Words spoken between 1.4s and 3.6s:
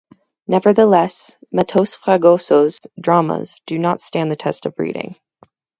Matos Fragoso's dramas